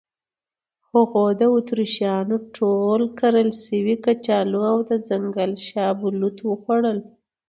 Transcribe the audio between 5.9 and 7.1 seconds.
بلوط وخوړل.